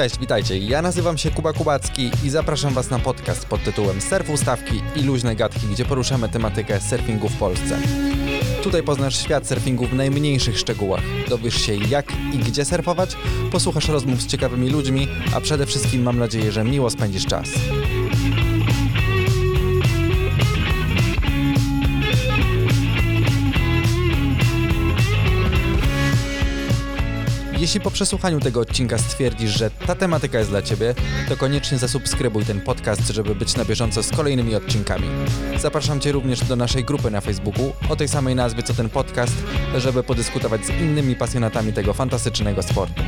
Cześć, 0.00 0.18
witajcie. 0.18 0.58
Ja 0.58 0.82
nazywam 0.82 1.18
się 1.18 1.30
Kuba 1.30 1.52
Kubacki 1.52 2.10
i 2.24 2.30
zapraszam 2.30 2.74
Was 2.74 2.90
na 2.90 2.98
podcast 2.98 3.46
pod 3.46 3.64
tytułem 3.64 4.00
Surf 4.00 4.30
Ustawki 4.30 4.82
i 4.96 5.02
luźne 5.02 5.36
gadki, 5.36 5.66
gdzie 5.66 5.84
poruszamy 5.84 6.28
tematykę 6.28 6.80
surfingu 6.80 7.28
w 7.28 7.36
Polsce. 7.36 7.78
Tutaj 8.62 8.82
poznasz 8.82 9.22
świat 9.22 9.46
surfingu 9.46 9.86
w 9.86 9.94
najmniejszych 9.94 10.58
szczegółach. 10.58 11.02
Dowiesz 11.28 11.54
się 11.54 11.74
jak 11.74 12.12
i 12.32 12.38
gdzie 12.38 12.64
surfować, 12.64 13.16
posłuchasz 13.52 13.88
rozmów 13.88 14.22
z 14.22 14.26
ciekawymi 14.26 14.70
ludźmi, 14.70 15.08
a 15.34 15.40
przede 15.40 15.66
wszystkim 15.66 16.02
mam 16.02 16.18
nadzieję, 16.18 16.52
że 16.52 16.64
miło 16.64 16.90
spędzisz 16.90 17.26
czas. 17.26 17.48
Jeśli 27.60 27.80
po 27.80 27.90
przesłuchaniu 27.90 28.40
tego 28.40 28.60
odcinka 28.60 28.98
stwierdzisz, 28.98 29.50
że 29.50 29.70
ta 29.70 29.94
tematyka 29.94 30.38
jest 30.38 30.50
dla 30.50 30.62
Ciebie, 30.62 30.94
to 31.28 31.36
koniecznie 31.36 31.78
zasubskrybuj 31.78 32.44
ten 32.44 32.60
podcast, 32.60 33.08
żeby 33.08 33.34
być 33.34 33.56
na 33.56 33.64
bieżąco 33.64 34.02
z 34.02 34.10
kolejnymi 34.10 34.54
odcinkami. 34.54 35.06
Zapraszam 35.58 36.00
Cię 36.00 36.12
również 36.12 36.44
do 36.44 36.56
naszej 36.56 36.84
grupy 36.84 37.10
na 37.10 37.20
Facebooku 37.20 37.72
o 37.88 37.96
tej 37.96 38.08
samej 38.08 38.34
nazwie 38.34 38.62
co 38.62 38.74
ten 38.74 38.88
podcast, 38.90 39.34
żeby 39.76 40.02
podyskutować 40.02 40.66
z 40.66 40.68
innymi 40.68 41.16
pasjonatami 41.16 41.72
tego 41.72 41.94
fantastycznego 41.94 42.62
sportu. 42.62 43.02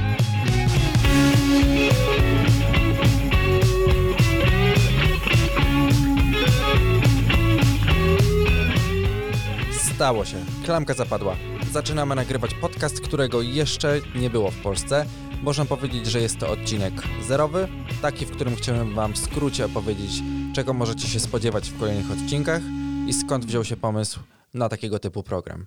Stało 9.95 10.24
się. 10.24 10.37
Klamka 10.65 10.95
zapadła. 10.95 11.51
Zaczynamy 11.73 12.15
nagrywać 12.15 12.54
podcast, 12.54 13.01
którego 13.01 13.42
jeszcze 13.42 14.01
nie 14.15 14.30
było 14.30 14.51
w 14.51 14.62
Polsce. 14.62 15.06
Można 15.42 15.65
powiedzieć, 15.65 16.06
że 16.06 16.20
jest 16.20 16.38
to 16.38 16.51
odcinek 16.51 16.92
zerowy, 17.26 17.68
taki, 18.02 18.26
w 18.26 18.30
którym 18.30 18.56
chciałem 18.56 18.95
Wam 18.95 19.12
w 19.12 19.18
skrócie 19.18 19.66
opowiedzieć, 19.66 20.10
czego 20.54 20.73
możecie 20.73 21.09
się 21.09 21.20
spodziewać 21.20 21.70
w 21.70 21.79
kolejnych 21.79 22.10
odcinkach 22.10 22.62
i 23.09 23.12
skąd 23.12 23.45
wziął 23.45 23.64
się 23.64 23.76
pomysł 23.76 24.20
na 24.54 24.68
takiego 24.68 24.98
typu 24.98 25.23
program. 25.23 25.66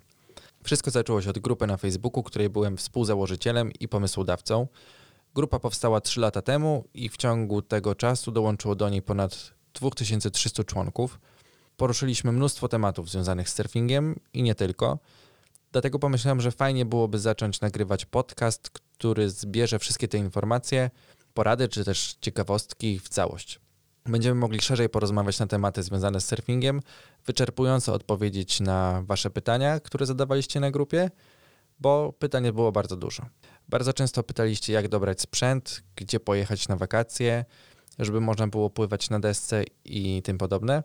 Wszystko 0.64 0.90
zaczęło 0.90 1.22
się 1.22 1.30
od 1.30 1.38
grupy 1.38 1.66
na 1.66 1.76
Facebooku, 1.76 2.22
której 2.22 2.50
byłem 2.50 2.76
współzałożycielem 2.76 3.72
i 3.80 3.88
pomysłodawcą. 3.88 4.66
Grupa 5.34 5.58
powstała 5.58 6.00
3 6.00 6.20
lata 6.20 6.42
temu 6.42 6.84
i 6.94 7.08
w 7.08 7.16
ciągu 7.16 7.62
tego 7.62 7.94
czasu 7.94 8.32
dołączyło 8.32 8.74
do 8.74 8.88
niej 8.88 9.02
ponad 9.02 9.52
2300 9.74 10.64
członków. 10.64 11.18
Poruszyliśmy 11.76 12.32
mnóstwo 12.32 12.68
tematów 12.68 13.10
związanych 13.10 13.48
z 13.48 13.54
surfingiem 13.54 14.20
i 14.32 14.42
nie 14.42 14.54
tylko. 14.54 14.98
Dlatego 15.72 15.98
pomyślałem, 15.98 16.40
że 16.40 16.50
fajnie 16.50 16.84
byłoby 16.84 17.18
zacząć 17.18 17.60
nagrywać 17.60 18.04
podcast, 18.04 18.70
który 18.70 19.30
zbierze 19.30 19.78
wszystkie 19.78 20.08
te 20.08 20.18
informacje, 20.18 20.90
porady 21.34 21.68
czy 21.68 21.84
też 21.84 22.16
ciekawostki 22.20 22.98
w 22.98 23.08
całość. 23.08 23.60
Będziemy 24.04 24.34
mogli 24.40 24.60
szerzej 24.60 24.88
porozmawiać 24.88 25.38
na 25.38 25.46
tematy 25.46 25.82
związane 25.82 26.20
z 26.20 26.26
surfingiem, 26.26 26.80
wyczerpująco 27.26 27.94
odpowiedzieć 27.94 28.60
na 28.60 29.02
Wasze 29.06 29.30
pytania, 29.30 29.80
które 29.80 30.06
zadawaliście 30.06 30.60
na 30.60 30.70
grupie, 30.70 31.10
bo 31.78 32.12
pytań 32.18 32.52
było 32.52 32.72
bardzo 32.72 32.96
dużo. 32.96 33.26
Bardzo 33.68 33.92
często 33.92 34.22
pytaliście, 34.22 34.72
jak 34.72 34.88
dobrać 34.88 35.20
sprzęt, 35.20 35.82
gdzie 35.96 36.20
pojechać 36.20 36.68
na 36.68 36.76
wakacje, 36.76 37.44
żeby 37.98 38.20
można 38.20 38.46
było 38.46 38.70
pływać 38.70 39.10
na 39.10 39.20
desce 39.20 39.64
i 39.84 40.22
tym 40.22 40.38
podobne. 40.38 40.82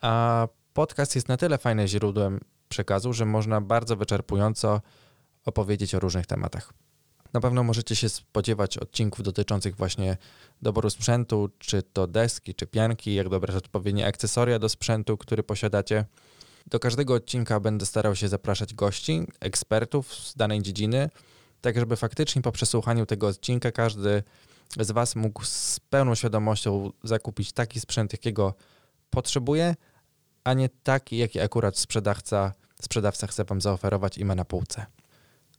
A 0.00 0.48
podcast 0.72 1.14
jest 1.14 1.28
na 1.28 1.36
tyle 1.36 1.58
fajnym 1.58 1.86
źródłem 1.86 2.40
przekazu, 2.76 3.12
że 3.12 3.24
można 3.24 3.60
bardzo 3.60 3.96
wyczerpująco 3.96 4.80
opowiedzieć 5.44 5.94
o 5.94 6.00
różnych 6.00 6.26
tematach. 6.26 6.72
Na 7.32 7.40
pewno 7.40 7.62
możecie 7.62 7.96
się 7.96 8.08
spodziewać 8.08 8.78
odcinków 8.78 9.22
dotyczących 9.22 9.76
właśnie 9.76 10.16
doboru 10.62 10.90
sprzętu, 10.90 11.50
czy 11.58 11.82
to 11.82 12.06
deski, 12.06 12.54
czy 12.54 12.66
pianki, 12.66 13.14
jak 13.14 13.28
dobrać 13.28 13.56
odpowiednie 13.56 14.06
akcesoria 14.06 14.58
do 14.58 14.68
sprzętu, 14.68 15.16
który 15.16 15.42
posiadacie. 15.42 16.04
Do 16.66 16.78
każdego 16.78 17.14
odcinka 17.14 17.60
będę 17.60 17.86
starał 17.86 18.16
się 18.16 18.28
zapraszać 18.28 18.74
gości, 18.74 19.26
ekspertów 19.40 20.14
z 20.14 20.36
danej 20.36 20.62
dziedziny, 20.62 21.10
tak 21.60 21.78
żeby 21.78 21.96
faktycznie 21.96 22.42
po 22.42 22.52
przesłuchaniu 22.52 23.06
tego 23.06 23.26
odcinka 23.26 23.72
każdy 23.72 24.22
z 24.80 24.90
Was 24.90 25.16
mógł 25.16 25.44
z 25.44 25.80
pełną 25.90 26.14
świadomością 26.14 26.90
zakupić 27.04 27.52
taki 27.52 27.80
sprzęt, 27.80 28.12
jakiego 28.12 28.54
potrzebuje, 29.10 29.74
a 30.44 30.54
nie 30.54 30.68
taki, 30.68 31.16
jaki 31.16 31.40
akurat 31.40 31.78
sprzedawca, 31.78 32.52
sprzedawca 32.82 33.26
chce 33.26 33.44
Wam 33.44 33.60
zaoferować 33.60 34.18
i 34.18 34.24
ma 34.24 34.34
na 34.34 34.44
półce. 34.44 34.86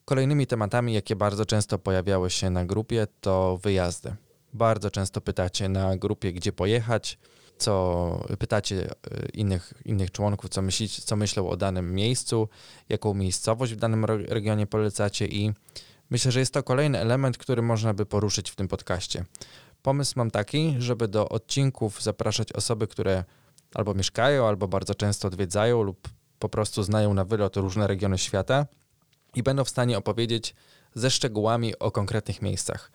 Kolejnymi 0.05 0.47
tematami, 0.47 0.93
jakie 0.93 1.15
bardzo 1.15 1.45
często 1.45 1.79
pojawiały 1.79 2.29
się 2.29 2.49
na 2.49 2.65
grupie, 2.65 3.07
to 3.21 3.57
wyjazdy. 3.57 4.15
Bardzo 4.53 4.91
często 4.91 5.21
pytacie 5.21 5.69
na 5.69 5.97
grupie, 5.97 6.33
gdzie 6.33 6.51
pojechać, 6.51 7.17
co 7.57 8.25
pytacie 8.39 8.91
y, 8.91 9.29
innych, 9.33 9.73
innych 9.85 10.11
członków, 10.11 10.49
co, 10.49 10.61
myślicie, 10.61 11.01
co 11.01 11.15
myślą 11.15 11.49
o 11.49 11.57
danym 11.57 11.95
miejscu, 11.95 12.49
jaką 12.89 13.13
miejscowość 13.13 13.73
w 13.73 13.75
danym 13.75 14.05
regionie 14.05 14.67
polecacie 14.67 15.27
i 15.27 15.53
myślę, 16.09 16.31
że 16.31 16.39
jest 16.39 16.53
to 16.53 16.63
kolejny 16.63 16.99
element, 16.99 17.37
który 17.37 17.61
można 17.61 17.93
by 17.93 18.05
poruszyć 18.05 18.51
w 18.51 18.55
tym 18.55 18.67
podcaście. 18.67 19.25
Pomysł 19.81 20.13
mam 20.15 20.31
taki, 20.31 20.75
żeby 20.79 21.07
do 21.07 21.29
odcinków 21.29 22.01
zapraszać 22.01 22.53
osoby, 22.53 22.87
które 22.87 23.23
albo 23.75 23.93
mieszkają, 23.93 24.47
albo 24.47 24.67
bardzo 24.67 24.95
często 24.95 25.27
odwiedzają 25.27 25.83
lub 25.83 26.09
po 26.39 26.49
prostu 26.49 26.83
znają 26.83 27.13
na 27.13 27.25
wylot 27.25 27.57
różne 27.57 27.87
regiony 27.87 28.17
świata 28.17 28.65
i 29.35 29.43
będą 29.43 29.63
w 29.63 29.69
stanie 29.69 29.97
opowiedzieć 29.97 30.55
ze 30.95 31.11
szczegółami 31.11 31.79
o 31.79 31.91
konkretnych 31.91 32.41
miejscach. 32.41 32.91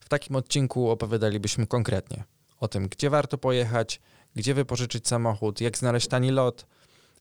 W 0.00 0.08
takim 0.08 0.36
odcinku 0.36 0.90
opowiadalibyśmy 0.90 1.66
konkretnie 1.66 2.24
o 2.60 2.68
tym, 2.68 2.88
gdzie 2.88 3.10
warto 3.10 3.38
pojechać, 3.38 4.00
gdzie 4.36 4.54
wypożyczyć 4.54 5.08
samochód, 5.08 5.60
jak 5.60 5.78
znaleźć 5.78 6.08
tani 6.08 6.30
lot, 6.30 6.66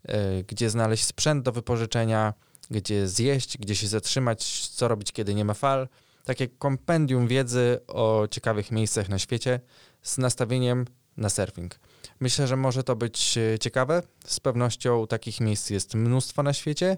yy, 0.07 0.13
gdzie 0.47 0.69
znaleźć 0.69 1.05
sprzęt 1.05 1.43
do 1.43 1.51
wypożyczenia, 1.51 2.33
gdzie 2.71 3.07
zjeść, 3.07 3.57
gdzie 3.57 3.75
się 3.75 3.87
zatrzymać, 3.87 4.69
co 4.69 4.87
robić, 4.87 5.11
kiedy 5.11 5.35
nie 5.35 5.45
ma 5.45 5.53
fal. 5.53 5.87
Takie 6.25 6.47
kompendium 6.47 7.27
wiedzy 7.27 7.79
o 7.87 8.27
ciekawych 8.31 8.71
miejscach 8.71 9.09
na 9.09 9.19
świecie 9.19 9.59
z 10.01 10.17
nastawieniem 10.17 10.85
na 11.19 11.29
surfing. 11.29 11.79
Myślę, 12.19 12.47
że 12.47 12.55
może 12.55 12.83
to 12.83 12.95
być 12.95 13.37
e, 13.37 13.59
ciekawe. 13.59 14.03
Z 14.25 14.39
pewnością 14.39 15.07
takich 15.07 15.41
miejsc 15.41 15.69
jest 15.69 15.95
mnóstwo 15.95 16.43
na 16.43 16.53
świecie 16.53 16.97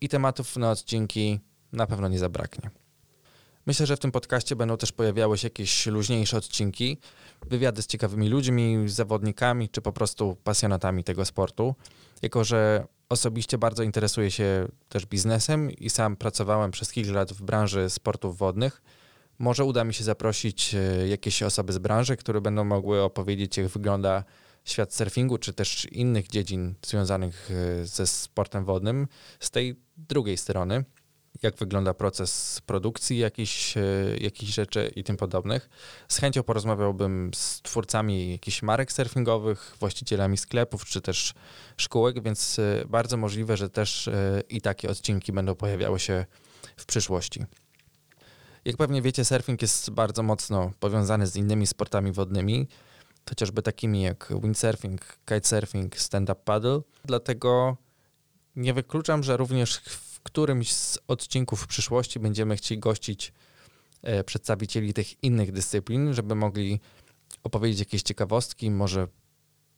i 0.00 0.08
tematów 0.08 0.56
na 0.56 0.70
odcinki 0.70 1.40
na 1.72 1.86
pewno 1.86 2.08
nie 2.08 2.18
zabraknie. 2.18 2.70
Myślę, 3.66 3.86
że 3.86 3.96
w 3.96 3.98
tym 3.98 4.12
podcaście 4.12 4.56
będą 4.56 4.76
też 4.76 4.92
pojawiały 4.92 5.38
się 5.38 5.46
jakieś 5.46 5.86
luźniejsze 5.86 6.36
odcinki, 6.36 6.98
wywiady 7.46 7.82
z 7.82 7.86
ciekawymi 7.86 8.28
ludźmi, 8.28 8.84
zawodnikami 8.86 9.68
czy 9.68 9.80
po 9.80 9.92
prostu 9.92 10.36
pasjonatami 10.44 11.04
tego 11.04 11.24
sportu. 11.24 11.74
Jako, 12.22 12.44
że 12.44 12.86
osobiście 13.08 13.58
bardzo 13.58 13.82
interesuję 13.82 14.30
się 14.30 14.68
też 14.88 15.06
biznesem 15.06 15.70
i 15.70 15.90
sam 15.90 16.16
pracowałem 16.16 16.70
przez 16.70 16.92
kilka 16.92 17.12
lat 17.12 17.32
w 17.32 17.42
branży 17.42 17.90
sportów 17.90 18.38
wodnych, 18.38 18.82
może 19.40 19.64
uda 19.64 19.84
mi 19.84 19.94
się 19.94 20.04
zaprosić 20.04 20.74
e, 20.74 21.08
jakieś 21.08 21.42
osoby 21.42 21.72
z 21.72 21.78
branży, 21.78 22.16
które 22.16 22.40
będą 22.40 22.64
mogły 22.64 23.02
opowiedzieć, 23.02 23.56
jak 23.56 23.66
wygląda 23.66 24.24
świat 24.64 24.94
surfingu, 24.94 25.38
czy 25.38 25.52
też 25.52 25.84
innych 25.84 26.28
dziedzin 26.28 26.74
związanych 26.86 27.50
e, 27.50 27.86
ze 27.86 28.06
sportem 28.06 28.64
wodnym 28.64 29.08
z 29.40 29.50
tej 29.50 29.76
drugiej 29.96 30.36
strony. 30.36 30.84
Jak 31.42 31.56
wygląda 31.56 31.94
proces 31.94 32.60
produkcji 32.66 33.18
jakichś, 33.18 33.76
e, 33.76 33.82
jakichś 34.20 34.52
rzeczy 34.52 34.92
i 34.96 35.04
tym 35.04 35.16
podobnych. 35.16 35.68
Z 36.08 36.18
chęcią 36.18 36.42
porozmawiałbym 36.42 37.30
z 37.34 37.62
twórcami 37.62 38.32
jakichś 38.32 38.62
marek 38.62 38.92
surfingowych, 38.92 39.76
właścicielami 39.80 40.36
sklepów, 40.36 40.84
czy 40.84 41.00
też 41.00 41.34
szkółek, 41.76 42.22
więc 42.22 42.60
bardzo 42.88 43.16
możliwe, 43.16 43.56
że 43.56 43.70
też 43.70 44.10
i 44.48 44.60
takie 44.60 44.90
odcinki 44.90 45.32
będą 45.32 45.54
pojawiały 45.54 46.00
się 46.00 46.26
w 46.76 46.86
przyszłości. 46.86 47.44
Jak 48.64 48.76
pewnie 48.76 49.02
wiecie, 49.02 49.24
surfing 49.24 49.62
jest 49.62 49.90
bardzo 49.90 50.22
mocno 50.22 50.70
powiązany 50.80 51.26
z 51.26 51.36
innymi 51.36 51.66
sportami 51.66 52.12
wodnymi, 52.12 52.68
chociażby 53.28 53.62
takimi 53.62 54.02
jak 54.02 54.32
windsurfing, 54.42 55.18
kitesurfing, 55.24 55.96
stand-up 55.96 56.40
paddle. 56.44 56.80
Dlatego 57.04 57.76
nie 58.56 58.74
wykluczam, 58.74 59.22
że 59.22 59.36
również 59.36 59.76
w 59.76 60.20
którymś 60.20 60.72
z 60.72 60.98
odcinków 61.08 61.62
w 61.62 61.66
przyszłości 61.66 62.20
będziemy 62.20 62.56
chcieli 62.56 62.80
gościć 62.80 63.32
e, 64.02 64.24
przedstawicieli 64.24 64.94
tych 64.94 65.24
innych 65.24 65.52
dyscyplin, 65.52 66.14
żeby 66.14 66.34
mogli 66.34 66.80
opowiedzieć 67.42 67.78
jakieś 67.78 68.02
ciekawostki, 68.02 68.70
może 68.70 69.08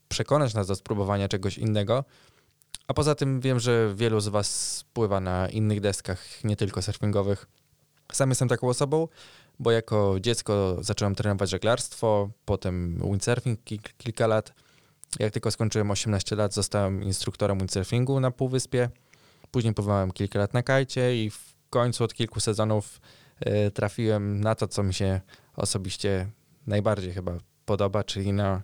przekonać 0.07 0.53
nas 0.53 0.67
do 0.67 0.75
spróbowania 0.75 1.27
czegoś 1.27 1.57
innego. 1.57 2.03
A 2.87 2.93
poza 2.93 3.15
tym 3.15 3.41
wiem, 3.41 3.59
że 3.59 3.93
wielu 3.95 4.19
z 4.19 4.27
Was 4.27 4.83
pływa 4.93 5.19
na 5.19 5.49
innych 5.49 5.81
deskach, 5.81 6.43
nie 6.43 6.55
tylko 6.55 6.81
surfingowych. 6.81 7.47
Sam 8.15 8.29
jestem 8.29 8.47
taką 8.47 8.67
osobą, 8.67 9.07
bo 9.59 9.71
jako 9.71 10.15
dziecko 10.19 10.77
zacząłem 10.81 11.15
trenować 11.15 11.49
żeglarstwo, 11.49 12.29
potem 12.45 13.01
windsurfing 13.03 13.59
kilka 13.97 14.27
lat. 14.27 14.53
Jak 15.19 15.33
tylko 15.33 15.51
skończyłem 15.51 15.91
18 15.91 16.35
lat, 16.35 16.53
zostałem 16.53 17.03
instruktorem 17.03 17.57
windsurfingu 17.57 18.19
na 18.19 18.31
Półwyspie. 18.31 18.89
Później 19.51 19.73
pływałem 19.73 20.11
kilka 20.11 20.39
lat 20.39 20.53
na 20.53 20.63
kajcie 20.63 21.23
i 21.23 21.29
w 21.29 21.55
końcu 21.69 22.03
od 22.03 22.13
kilku 22.13 22.39
sezonów 22.39 23.01
e, 23.39 23.71
trafiłem 23.71 24.41
na 24.41 24.55
to, 24.55 24.67
co 24.67 24.83
mi 24.83 24.93
się 24.93 25.21
osobiście 25.55 26.27
najbardziej 26.67 27.13
chyba 27.13 27.37
podoba, 27.65 28.03
czyli 28.03 28.33
na, 28.33 28.61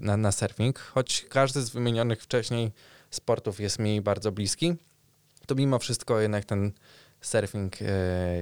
na, 0.00 0.16
na 0.16 0.32
surfing. 0.32 0.78
Choć 0.78 1.26
każdy 1.28 1.62
z 1.62 1.70
wymienionych 1.70 2.22
wcześniej 2.22 2.72
sportów 3.10 3.60
jest 3.60 3.78
mi 3.78 4.00
bardzo 4.00 4.32
bliski, 4.32 4.74
to 5.46 5.54
mimo 5.54 5.78
wszystko 5.78 6.20
jednak 6.20 6.44
ten 6.44 6.72
surfing 7.20 7.76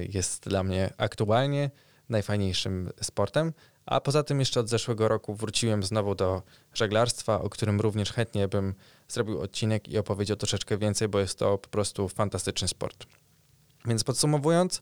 jest 0.09 0.49
dla 0.49 0.63
mnie 0.63 0.93
aktualnie 0.97 1.71
najfajniejszym 2.09 2.89
sportem. 3.01 3.53
A 3.85 4.01
poza 4.01 4.23
tym 4.23 4.39
jeszcze 4.39 4.59
od 4.59 4.69
zeszłego 4.69 5.07
roku 5.07 5.35
wróciłem 5.35 5.83
znowu 5.83 6.15
do 6.15 6.41
żeglarstwa, 6.73 7.41
o 7.41 7.49
którym 7.49 7.81
również 7.81 8.13
chętnie 8.13 8.47
bym 8.47 8.75
zrobił 9.07 9.41
odcinek 9.41 9.87
i 9.87 9.97
opowiedział 9.97 10.37
troszeczkę 10.37 10.77
więcej, 10.77 11.07
bo 11.07 11.19
jest 11.19 11.39
to 11.39 11.57
po 11.57 11.69
prostu 11.69 12.09
fantastyczny 12.09 12.67
sport. 12.67 13.05
Więc 13.85 14.03
podsumowując, 14.03 14.81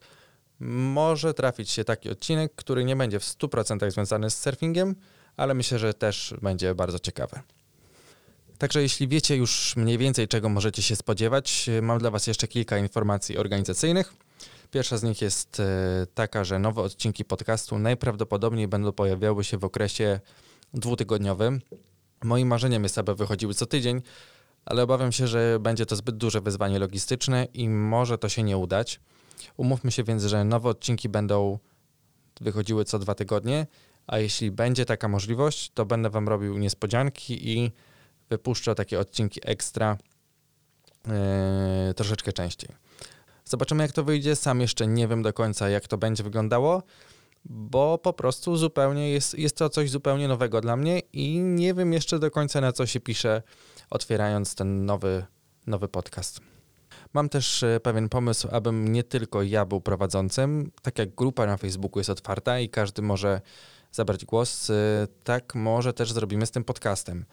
może 0.59 1.33
trafić 1.33 1.69
się 1.69 1.83
taki 1.83 2.09
odcinek, 2.09 2.55
który 2.55 2.85
nie 2.85 2.95
będzie 2.95 3.19
w 3.19 3.23
100% 3.23 3.91
związany 3.91 4.29
z 4.29 4.39
surfingiem, 4.39 4.95
ale 5.37 5.53
myślę, 5.53 5.79
że 5.79 5.93
też 5.93 6.33
będzie 6.41 6.75
bardzo 6.75 6.99
ciekawy. 6.99 7.39
Także 8.57 8.81
jeśli 8.81 9.07
wiecie 9.07 9.35
już 9.35 9.75
mniej 9.75 9.97
więcej, 9.97 10.27
czego 10.27 10.49
możecie 10.49 10.81
się 10.81 10.95
spodziewać, 10.95 11.69
mam 11.81 11.99
dla 11.99 12.11
Was 12.11 12.27
jeszcze 12.27 12.47
kilka 12.47 12.77
informacji 12.77 13.37
organizacyjnych. 13.37 14.13
Pierwsza 14.71 14.97
z 14.97 15.03
nich 15.03 15.21
jest 15.21 15.59
e, 15.59 16.07
taka, 16.13 16.43
że 16.43 16.59
nowe 16.59 16.81
odcinki 16.81 17.25
podcastu 17.25 17.79
najprawdopodobniej 17.79 18.67
będą 18.67 18.91
pojawiały 18.91 19.43
się 19.43 19.57
w 19.57 19.63
okresie 19.63 20.19
dwutygodniowym. 20.73 21.61
Moim 22.23 22.47
marzeniem 22.47 22.83
jest, 22.83 22.97
aby 22.97 23.15
wychodziły 23.15 23.53
co 23.53 23.65
tydzień, 23.65 24.01
ale 24.65 24.83
obawiam 24.83 25.11
się, 25.11 25.27
że 25.27 25.57
będzie 25.59 25.85
to 25.85 25.95
zbyt 25.95 26.17
duże 26.17 26.41
wyzwanie 26.41 26.79
logistyczne 26.79 27.47
i 27.53 27.69
może 27.69 28.17
to 28.17 28.29
się 28.29 28.43
nie 28.43 28.57
udać. 28.57 28.99
Umówmy 29.57 29.91
się 29.91 30.03
więc, 30.03 30.23
że 30.23 30.43
nowe 30.43 30.69
odcinki 30.69 31.09
będą 31.09 31.59
wychodziły 32.41 32.85
co 32.85 32.99
dwa 32.99 33.15
tygodnie, 33.15 33.67
a 34.07 34.19
jeśli 34.19 34.51
będzie 34.51 34.85
taka 34.85 35.07
możliwość, 35.07 35.71
to 35.73 35.85
będę 35.85 36.09
Wam 36.09 36.27
robił 36.27 36.57
niespodzianki 36.57 37.49
i 37.49 37.71
wypuszczał 38.29 38.75
takie 38.75 38.99
odcinki 38.99 39.39
ekstra 39.43 39.97
yy, 41.07 41.13
troszeczkę 41.93 42.33
częściej. 42.33 42.69
Zobaczymy, 43.45 43.83
jak 43.83 43.91
to 43.91 44.03
wyjdzie. 44.03 44.35
Sam 44.35 44.61
jeszcze 44.61 44.87
nie 44.87 45.07
wiem 45.07 45.21
do 45.21 45.33
końca, 45.33 45.69
jak 45.69 45.87
to 45.87 45.97
będzie 45.97 46.23
wyglądało, 46.23 46.83
bo 47.45 47.97
po 47.97 48.13
prostu 48.13 48.57
zupełnie 48.57 49.11
jest, 49.11 49.37
jest 49.37 49.57
to 49.57 49.69
coś 49.69 49.89
zupełnie 49.89 50.27
nowego 50.27 50.61
dla 50.61 50.75
mnie 50.75 50.99
i 51.13 51.39
nie 51.39 51.73
wiem 51.73 51.93
jeszcze 51.93 52.19
do 52.19 52.31
końca, 52.31 52.61
na 52.61 52.71
co 52.71 52.85
się 52.85 52.99
pisze, 52.99 53.41
otwierając 53.89 54.55
ten 54.55 54.85
nowy, 54.85 55.25
nowy 55.67 55.87
podcast. 55.87 56.39
Mam 57.13 57.29
też 57.29 57.63
e, 57.63 57.79
pewien 57.79 58.09
pomysł, 58.09 58.47
abym 58.51 58.87
nie 58.93 59.03
tylko 59.03 59.43
ja 59.43 59.65
był 59.65 59.81
prowadzącym. 59.81 60.71
Tak 60.81 60.99
jak 60.99 61.15
grupa 61.15 61.45
na 61.45 61.57
Facebooku 61.57 61.99
jest 61.99 62.09
otwarta 62.09 62.59
i 62.59 62.69
każdy 62.69 63.01
może 63.01 63.41
zabrać 63.91 64.25
głos, 64.25 64.69
e, 64.69 64.73
tak 65.23 65.55
może 65.55 65.93
też 65.93 66.11
zrobimy 66.11 66.45
z 66.45 66.51
tym 66.51 66.63
podcastem. 66.63 67.25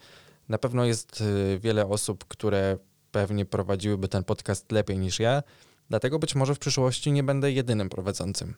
Na 0.49 0.57
pewno 0.57 0.85
jest 0.85 1.21
e, 1.21 1.59
wiele 1.59 1.87
osób, 1.87 2.25
które 2.25 2.77
pewnie 3.11 3.45
prowadziłyby 3.45 4.07
ten 4.07 4.23
podcast 4.23 4.71
lepiej 4.71 4.97
niż 4.97 5.19
ja, 5.19 5.43
Dlatego 5.89 6.19
być 6.19 6.35
może 6.35 6.55
w 6.55 6.59
przyszłości 6.59 7.11
nie 7.11 7.23
będę 7.23 7.51
jedynym 7.51 7.89
prowadzącym. 7.89 8.55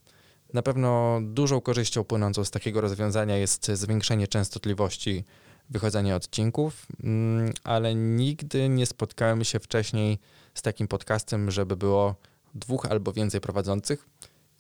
Na 0.54 0.62
pewno 0.62 1.20
dużą 1.22 1.62
korzyścią 1.62 2.04
płynącą 2.04 2.46
z 2.46 2.52
takiego 2.52 2.82
rozwiązania 2.82 3.38
jest 3.38 3.72
zwiększenie 3.74 4.28
częstotliwości 4.28 5.24
wychodzenia 5.70 6.16
odcinków, 6.16 6.86
mm, 7.04 7.54
ale 7.64 7.96
nigdy 7.96 8.70
nie 8.70 8.86
spotkałem 8.86 9.44
się 9.44 9.60
wcześniej 9.60 10.20
z 10.54 10.62
takim 10.62 10.88
podcastem, 10.88 11.52
żeby 11.52 11.78
było 11.78 12.16
dwóch 12.56 12.86
albo 12.86 13.14
więcej 13.14 13.42
prowadzących 13.42 14.06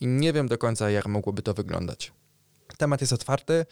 i 0.01 0.07
nie 0.07 0.33
wiem 0.33 0.47
do 0.47 0.57
końca, 0.57 0.89
jak 0.89 1.07
mogłoby 1.07 1.41
to 1.41 1.53
wyglądać. 1.53 2.11
Temat 2.77 3.01
jest 3.01 3.13
otwarty. 3.13 3.65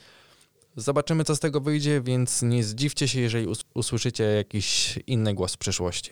Zobaczymy, 0.77 1.23
co 1.23 1.35
z 1.35 1.39
tego 1.39 1.61
wyjdzie, 1.61 2.01
więc 2.01 2.41
nie 2.41 2.63
zdziwcie 2.63 3.07
się, 3.07 3.19
jeżeli 3.19 3.47
usłyszycie 3.73 4.23
jakiś 4.23 4.99
inny 5.07 5.33
głos 5.33 5.53
w 5.53 5.57
przyszłości. 5.57 6.11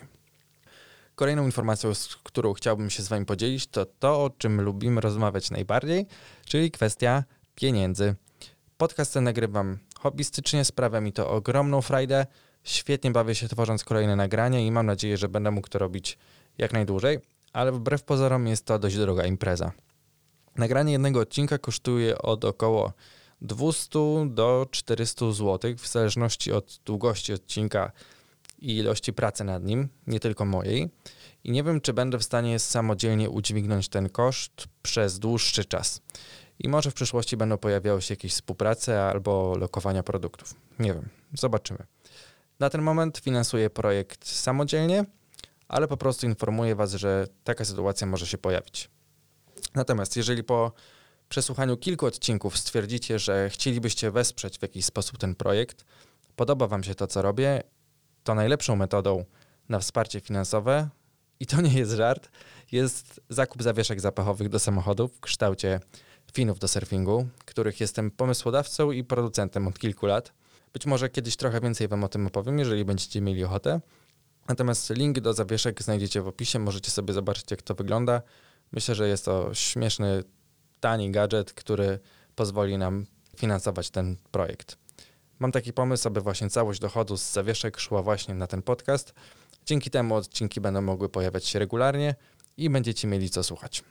Kolejną 1.15 1.45
informacją, 1.45 1.93
z 1.93 2.15
którą 2.23 2.53
chciałbym 2.53 2.89
się 2.89 3.03
z 3.03 3.07
Wami 3.07 3.25
podzielić, 3.25 3.67
to 3.67 3.85
to, 3.85 4.23
o 4.23 4.29
czym 4.29 4.61
lubimy 4.61 5.01
rozmawiać 5.01 5.51
najbardziej, 5.51 6.05
czyli 6.45 6.71
kwestia 6.71 7.23
pieniędzy. 7.55 8.15
Podcast 8.77 9.13
ten 9.13 9.23
nagrywam 9.23 9.77
hobbystycznie, 9.99 10.65
sprawia 10.65 11.01
mi 11.01 11.13
to 11.13 11.29
ogromną 11.29 11.81
frajdę. 11.81 12.25
Świetnie 12.63 13.11
bawię 13.11 13.35
się 13.35 13.47
tworząc 13.47 13.83
kolejne 13.83 14.15
nagrania 14.15 14.59
i 14.59 14.71
mam 14.71 14.85
nadzieję, 14.85 15.17
że 15.17 15.29
będę 15.29 15.51
mógł 15.51 15.67
to 15.67 15.79
robić 15.79 16.17
jak 16.57 16.73
najdłużej, 16.73 17.19
ale 17.53 17.71
wbrew 17.71 18.03
pozorom 18.03 18.47
jest 18.47 18.65
to 18.65 18.79
dość 18.79 18.97
droga 18.97 19.25
impreza. 19.25 19.71
Nagranie 20.55 20.91
jednego 20.91 21.19
odcinka 21.19 21.57
kosztuje 21.57 22.17
od 22.17 22.45
około 22.45 22.93
200 23.43 23.99
do 24.29 24.67
400 24.71 25.31
zł, 25.31 25.75
w 25.77 25.87
zależności 25.87 26.51
od 26.51 26.79
długości 26.85 27.33
odcinka 27.33 27.91
i 28.59 28.77
ilości 28.77 29.13
pracy 29.13 29.43
nad 29.43 29.63
nim, 29.63 29.89
nie 30.07 30.19
tylko 30.19 30.45
mojej. 30.45 30.89
I 31.43 31.51
nie 31.51 31.63
wiem, 31.63 31.81
czy 31.81 31.93
będę 31.93 32.19
w 32.19 32.23
stanie 32.23 32.59
samodzielnie 32.59 33.29
udźwignąć 33.29 33.89
ten 33.89 34.09
koszt 34.09 34.67
przez 34.81 35.19
dłuższy 35.19 35.65
czas. 35.65 36.01
I 36.59 36.69
może 36.69 36.91
w 36.91 36.93
przyszłości 36.93 37.37
będą 37.37 37.57
pojawiały 37.57 38.01
się 38.01 38.11
jakieś 38.13 38.33
współprace 38.33 39.03
albo 39.03 39.57
lokowania 39.57 40.03
produktów. 40.03 40.53
Nie 40.79 40.93
wiem, 40.93 41.09
zobaczymy. 41.33 41.79
Na 42.59 42.69
ten 42.69 42.81
moment 42.81 43.17
finansuję 43.17 43.69
projekt 43.69 44.27
samodzielnie, 44.27 45.05
ale 45.67 45.87
po 45.87 45.97
prostu 45.97 46.25
informuję 46.25 46.75
Was, 46.75 46.93
że 46.93 47.27
taka 47.43 47.65
sytuacja 47.65 48.07
może 48.07 48.27
się 48.27 48.37
pojawić. 48.37 48.89
Natomiast 49.75 50.17
jeżeli 50.17 50.43
po 50.43 50.71
przesłuchaniu 51.33 51.77
kilku 51.77 52.05
odcinków 52.05 52.57
stwierdzicie, 52.57 53.19
że 53.19 53.49
chcielibyście 53.49 54.11
wesprzeć 54.11 54.59
w 54.59 54.61
jakiś 54.61 54.85
sposób 54.85 55.17
ten 55.17 55.35
projekt, 55.35 55.85
podoba 56.35 56.67
Wam 56.67 56.83
się 56.83 56.95
to, 56.95 57.07
co 57.07 57.21
robię 57.21 57.63
to 58.23 58.35
najlepszą 58.35 58.75
metodą 58.75 59.25
na 59.69 59.79
wsparcie 59.79 60.19
finansowe, 60.19 60.89
i 61.39 61.45
to 61.45 61.61
nie 61.61 61.73
jest 61.73 61.91
żart, 61.91 62.29
jest 62.71 63.21
zakup 63.29 63.63
zawieszek 63.63 64.01
zapachowych 64.01 64.49
do 64.49 64.59
samochodów 64.59 65.17
w 65.17 65.19
kształcie 65.19 65.79
finów 66.33 66.59
do 66.59 66.67
surfingu, 66.67 67.27
których 67.45 67.79
jestem 67.79 68.11
pomysłodawcą 68.11 68.91
i 68.91 69.03
producentem 69.03 69.67
od 69.67 69.79
kilku 69.79 70.05
lat. 70.05 70.33
Być 70.73 70.85
może 70.85 71.09
kiedyś 71.09 71.35
trochę 71.35 71.61
więcej 71.61 71.87
Wam 71.87 72.03
o 72.03 72.07
tym 72.07 72.27
opowiem, 72.27 72.59
jeżeli 72.59 72.85
będziecie 72.85 73.21
mieli 73.21 73.43
ochotę. 73.43 73.81
Natomiast 74.47 74.89
link 74.89 75.19
do 75.19 75.33
zawieszek 75.33 75.83
znajdziecie 75.83 76.21
w 76.21 76.27
opisie, 76.27 76.59
możecie 76.59 76.91
sobie 76.91 77.13
zobaczyć, 77.13 77.51
jak 77.51 77.61
to 77.61 77.75
wygląda. 77.75 78.21
Myślę, 78.71 78.95
że 78.95 79.07
jest 79.07 79.25
to 79.25 79.53
śmieszny, 79.53 80.23
tani 80.83 81.11
gadżet, 81.11 81.53
który 81.53 81.99
pozwoli 82.35 82.77
nam 82.77 83.05
finansować 83.37 83.89
ten 83.89 84.15
projekt. 84.31 84.77
Mam 85.39 85.51
taki 85.51 85.73
pomysł, 85.73 86.07
aby 86.07 86.21
właśnie 86.21 86.49
całość 86.49 86.79
dochodu 86.79 87.17
z 87.17 87.31
zawieszek 87.31 87.79
szła 87.79 88.01
właśnie 88.01 88.33
na 88.33 88.47
ten 88.47 88.61
podcast. 88.61 89.13
Dzięki 89.65 89.89
temu 89.89 90.15
odcinki 90.15 90.61
będą 90.61 90.81
mogły 90.81 91.09
pojawiać 91.09 91.45
się 91.45 91.59
regularnie 91.59 92.15
i 92.57 92.69
będziecie 92.69 93.07
mieli 93.07 93.29
co 93.29 93.43
słuchać. 93.43 93.83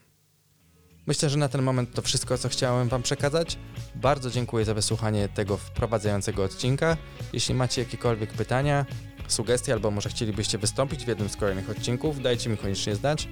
Myślę, 1.06 1.30
że 1.30 1.38
na 1.38 1.49
ten 1.49 1.62
moment 1.62 1.94
to 1.94 2.02
wszystko, 2.02 2.38
co 2.38 2.49
chciałem 2.49 2.88
Wam 2.88 3.02
przekazać. 3.02 3.58
Bardzo 3.94 4.30
dziękuję 4.30 4.64
za 4.64 4.75
wysłuchanie 4.75 5.28
tego 5.28 5.56
wprowadzającego 5.56 6.44
odcinka. 6.44 6.96
Jeśli 7.32 7.54
macie 7.54 7.82
jakiekolwiek 7.82 8.32
pytania, 8.32 8.87
sugestie 9.28 9.72
albo 9.72 9.90
może 9.90 10.08
chcielibyście 10.08 10.58
wystąpić 10.58 11.04
w 11.04 11.08
jednym 11.08 11.28
z 11.28 11.37
kolejnych 11.37 11.70
odcinków, 11.70 12.22
dajcie 12.22 12.50
mi 12.50 12.56
koniecznie 12.56 12.96
znać. 12.96 13.28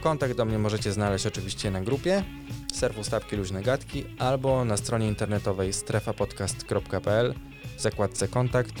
Kontakt 0.00 0.34
do 0.34 0.44
mnie 0.44 0.58
możecie 0.58 0.92
znaleźć 0.92 1.26
oczywiście 1.26 1.70
na 1.70 1.80
grupie 1.80 2.24
serwu 2.72 3.04
Stawki 3.04 3.36
Luźne 3.36 3.62
Gadki 3.62 4.04
albo 4.18 4.64
na 4.64 4.76
stronie 4.76 5.08
internetowej 5.08 5.72
strefapodcast.pl 5.72 7.34
w 7.76 7.80
zakładce 7.80 8.28
kontakt. 8.28 8.72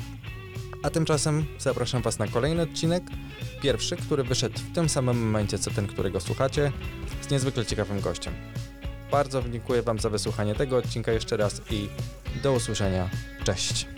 A 0.82 0.90
tymczasem 0.90 1.46
zapraszam 1.58 2.02
Was 2.02 2.18
na 2.18 2.28
kolejny 2.28 2.62
odcinek, 2.62 3.02
pierwszy, 3.62 3.96
który 3.96 4.24
wyszedł 4.24 4.58
w 4.58 4.74
tym 4.74 4.88
samym 4.88 5.26
momencie 5.26 5.58
co 5.58 5.70
ten, 5.70 5.86
którego 5.86 6.20
słuchacie, 6.20 6.72
z 7.20 7.30
niezwykle 7.30 7.66
ciekawym 7.66 8.00
gościem. 8.00 8.34
Bardzo 9.10 9.42
dziękuję 9.52 9.82
Wam 9.82 9.98
za 9.98 10.10
wysłuchanie 10.10 10.54
tego 10.54 10.76
odcinka 10.76 11.12
jeszcze 11.12 11.36
raz 11.36 11.62
i 11.70 11.88
do 12.42 12.52
usłyszenia. 12.52 13.10
Cześć! 13.44 13.97